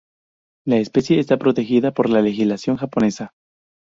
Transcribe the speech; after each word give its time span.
La 0.65 0.77
especie 0.77 1.19
está 1.19 1.37
protegida 1.37 1.91
por 1.91 2.09
la 2.09 2.23
legislación 2.23 2.75
japonesa. 2.75 3.35